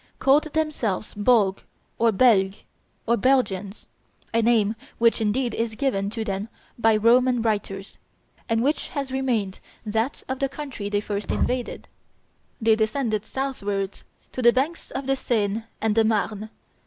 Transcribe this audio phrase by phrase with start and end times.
[0.17, 1.61] called themselves Bolg,
[1.99, 2.55] or Belg,
[3.07, 3.85] or Belgians,
[4.33, 7.99] a name which indeed is given to them by Roman writers,
[8.49, 11.87] and which has remained that of the country they first invaded.
[12.59, 16.49] They descended southwards, to the banks of the Seine and the Marne.